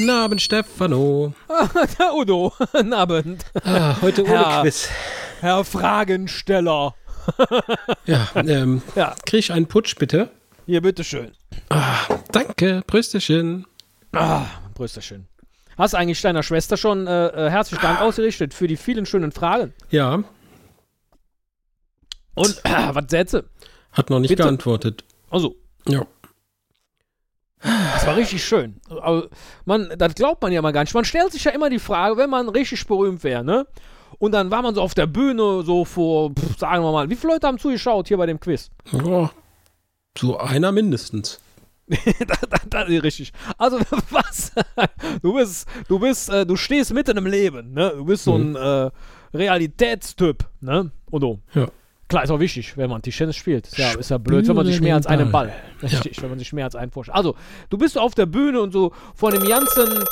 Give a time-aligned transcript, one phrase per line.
[0.00, 1.34] Guten Abend, Stefano.
[1.98, 3.44] Der Udo, guten Abend.
[3.64, 4.88] Ah, heute ohne Herr- Quiz.
[5.40, 6.94] Herr Fragensteller.
[8.06, 9.14] Ja, ähm, Ja.
[9.26, 10.30] krieg ich einen Putsch, bitte?
[10.66, 11.32] Hier, bitteschön.
[12.32, 13.66] Danke, Prösterchen.
[14.12, 15.26] Ah, Brüsterchen.
[15.76, 19.72] Hast eigentlich deiner Schwester schon äh, äh, herzlichen Dank ausgerichtet für die vielen schönen Fragen.
[19.90, 20.22] Ja,
[22.34, 23.44] Und äh, was Sätze?
[23.92, 24.42] hat noch nicht Bitte?
[24.44, 25.04] geantwortet.
[25.30, 25.56] Also,
[25.88, 26.06] Ja.
[27.62, 28.80] das war richtig schön.
[28.88, 29.28] Aber
[29.64, 30.94] man, das glaubt man ja mal gar nicht.
[30.94, 33.66] Man stellt sich ja immer die Frage, wenn man richtig berühmt wäre, ne?
[34.18, 37.16] Und dann war man so auf der Bühne, so vor, pff, sagen wir mal, wie
[37.16, 38.70] viele Leute haben zugeschaut hier bei dem Quiz?
[38.92, 39.28] Oh,
[40.18, 41.40] so einer mindestens.
[41.88, 43.32] das, das, das ist richtig.
[43.58, 44.52] Also, was?
[45.22, 47.92] Du bist, du bist, äh, du stehst mitten im Leben, ne?
[47.96, 48.90] Du bist so ein äh,
[49.34, 50.90] Realitätstyp, ne?
[51.10, 51.40] Udo.
[51.54, 51.66] Ja.
[52.08, 53.68] Klar, ist auch wichtig, wenn man Tischtennis spielt.
[53.68, 55.52] Ist ja, ist ja blöd, wenn man sich mehr als einen Ball.
[55.80, 57.16] Richtig, wenn man sich mehr als einen vorstellt.
[57.16, 57.36] Also,
[57.70, 60.04] du bist so auf der Bühne und so vor dem ganzen.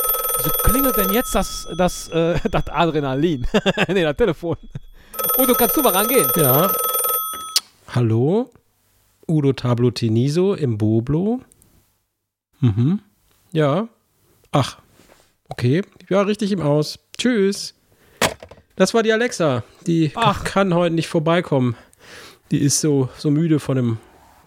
[0.43, 3.47] So klingelt denn jetzt das, das, äh, das Adrenalin?
[3.89, 4.57] nee, das Telefon.
[5.39, 6.27] Udo, kannst du mal rangehen?
[6.37, 6.71] Ja.
[7.89, 8.51] Hallo?
[9.27, 11.41] Udo Tablo Teniso im Boblo.
[12.61, 13.01] Mhm.
[13.53, 13.89] Ja.
[14.53, 14.79] Ach.
[15.49, 15.83] Okay.
[16.09, 16.99] Ja, richtig im Aus.
[17.17, 17.75] Tschüss.
[18.77, 19.65] Das war die Alexa.
[19.87, 20.45] Die Ach.
[20.45, 21.77] kann heute nicht vorbeikommen.
[22.51, 23.99] Die ist so, so müde von dem,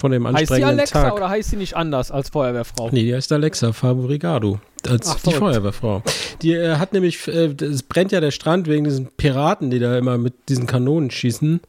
[0.01, 1.13] von dem Heißt sie Alexa Tag.
[1.13, 2.89] oder heißt sie nicht anders als Feuerwehrfrau?
[2.91, 4.59] Nee, die heißt Alexa Fabrigado.
[4.89, 5.31] Als Ach, die.
[5.31, 6.01] Feuerwehrfrau.
[6.41, 9.97] Die äh, hat nämlich, äh, es brennt ja der Strand wegen diesen Piraten, die da
[9.97, 11.61] immer mit diesen Kanonen schießen,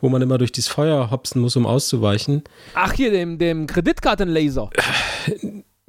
[0.00, 2.42] wo man immer durch dieses Feuer hopsen muss, um auszuweichen.
[2.74, 4.70] Ach, hier, dem, dem Kreditkartenlaser.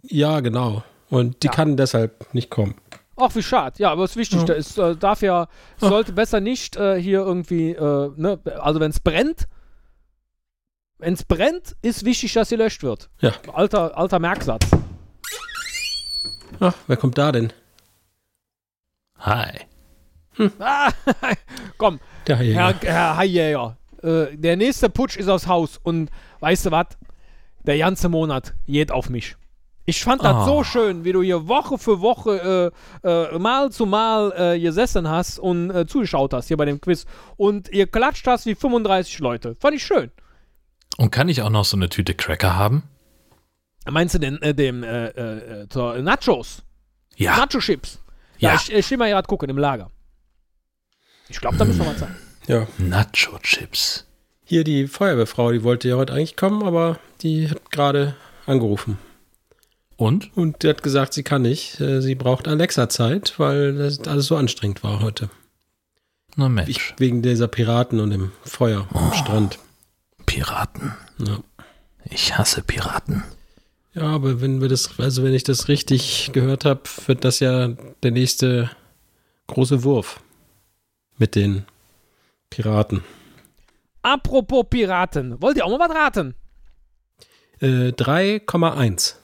[0.04, 0.84] Ja, genau.
[1.10, 1.54] Und die Ja.
[1.54, 2.76] kann deshalb nicht kommen.
[3.18, 3.76] Ach, wie schade.
[3.80, 4.48] Ja, aber ist wichtig.
[4.48, 4.54] Ja.
[4.54, 5.48] Ist, äh, darf ja,
[5.78, 9.48] sollte besser nicht äh, hier irgendwie, äh, ne, also wenn es brennt,
[11.00, 13.10] wenn es brennt, ist wichtig, dass sie löscht wird.
[13.20, 13.32] Ja.
[13.54, 14.66] Alter, alter Merksatz.
[16.60, 17.52] Ach, wer kommt da denn?
[19.20, 19.52] Hi.
[20.60, 20.92] Ah,
[21.78, 22.38] komm, Der.
[22.38, 26.86] Herr, Herr Haijäger, äh, der nächste Putsch ist aus Haus und weißt du was?
[27.64, 29.36] Der ganze Monat geht auf mich.
[29.86, 30.46] Ich fand das Ah.
[30.46, 32.72] so schön, wie du hier Woche für Woche
[33.04, 36.80] äh, äh, mal zu mal äh, gesessen hast und äh, zugeschaut hast hier bei dem
[36.80, 37.06] Quiz
[37.36, 39.56] und ihr klatscht hast wie 35 Leute.
[39.60, 40.10] Fand ich schön.
[41.00, 42.84] Und kann ich auch noch so eine Tüte Cracker haben?
[43.90, 45.08] Meinst du denn äh, dem äh,
[45.62, 46.62] äh, zur Nachos?
[47.16, 47.38] Ja.
[47.38, 48.00] Nacho-Chips.
[48.38, 48.56] Ja, Ja.
[48.56, 49.90] ich, ich stehe mal gerade gucken im Lager.
[51.30, 52.16] Ich glaube, da müssen wir mal zeigen.
[52.48, 52.68] ja.
[52.78, 54.06] Nacho-Chips.
[54.44, 58.98] Hier die Feuerwehrfrau, die wollte ja heute eigentlich kommen, aber die hat gerade angerufen.
[59.96, 60.36] Und?
[60.36, 61.80] Und die hat gesagt, sie kann nicht.
[61.80, 65.30] Äh, Sie braucht Alexa-Zeit, weil das alles so anstrengend war heute.
[66.36, 66.70] Na Mensch.
[66.70, 69.60] Ich, wegen dieser Piraten und dem Feuer am Strand.
[70.30, 70.94] Piraten.
[71.18, 71.40] Ja.
[72.06, 73.24] Ich hasse Piraten.
[73.96, 77.70] Ja, aber wenn wir das, also wenn ich das richtig gehört habe, wird das ja
[78.04, 78.70] der nächste
[79.48, 80.22] große Wurf
[81.18, 81.66] mit den
[82.52, 83.04] Piraten.
[84.04, 85.42] Apropos Piraten.
[85.42, 86.36] Wollt ihr auch mal was raten?
[87.60, 89.16] Äh, 3,1.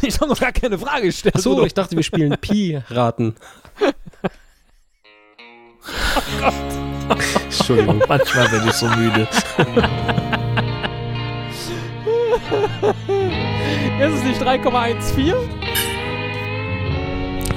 [0.00, 1.36] Ich habe noch gar keine Frage gestellt.
[1.36, 3.34] Achso, ich dachte, wir spielen Piraten.
[7.44, 8.02] Entschuldigung.
[8.08, 9.28] Manchmal bin ich so müde.
[14.00, 15.34] Ist es nicht 3,14?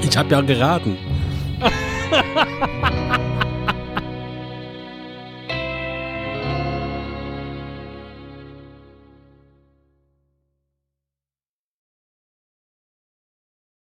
[0.02, 0.96] Ich habe ja geraten.